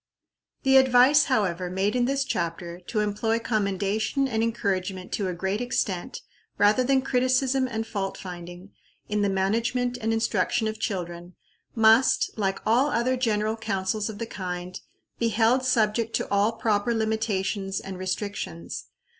The 0.63 0.77
advice, 0.77 1.25
however, 1.25 1.69
made 1.69 1.95
in 1.95 2.05
this 2.05 2.23
chapter, 2.25 2.79
to 2.87 3.01
employ 3.01 3.37
commendation 3.37 4.27
and 4.27 4.41
encouragement 4.41 5.11
to 5.11 5.27
a 5.27 5.35
great 5.35 5.61
extent, 5.61 6.21
rather 6.57 6.83
than 6.83 7.03
criticism 7.03 7.67
and 7.67 7.85
fault 7.85 8.17
finding, 8.17 8.71
in 9.09 9.21
the 9.21 9.29
management 9.29 9.99
and 10.01 10.11
instruction 10.11 10.67
of 10.67 10.79
children, 10.79 11.35
must, 11.75 12.31
like 12.35 12.61
all 12.65 12.89
other 12.89 13.15
general 13.15 13.55
counsels 13.55 14.09
of 14.09 14.17
the 14.17 14.25
kind, 14.25 14.81
be 15.19 15.27
held 15.29 15.63
subject 15.63 16.15
to 16.15 16.27
all 16.31 16.53
proper 16.53 16.95
limitations 16.95 17.79
and 17.79 17.99
restrictions. 17.99 18.85